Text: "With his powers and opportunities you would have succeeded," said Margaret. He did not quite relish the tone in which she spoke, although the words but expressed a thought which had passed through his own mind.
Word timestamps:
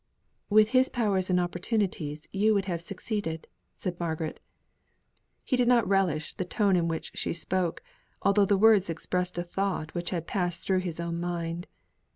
"With 0.49 0.69
his 0.69 0.89
powers 0.89 1.29
and 1.29 1.39
opportunities 1.39 2.27
you 2.31 2.55
would 2.55 2.65
have 2.65 2.81
succeeded," 2.81 3.47
said 3.75 3.99
Margaret. 3.99 4.39
He 5.43 5.55
did 5.55 5.67
not 5.67 5.83
quite 5.83 5.91
relish 5.91 6.33
the 6.33 6.43
tone 6.43 6.75
in 6.75 6.87
which 6.87 7.11
she 7.13 7.33
spoke, 7.33 7.83
although 8.23 8.45
the 8.47 8.57
words 8.57 8.87
but 8.87 8.93
expressed 8.93 9.37
a 9.37 9.43
thought 9.43 9.93
which 9.93 10.09
had 10.09 10.25
passed 10.25 10.65
through 10.65 10.79
his 10.79 10.99
own 10.99 11.19
mind. 11.19 11.67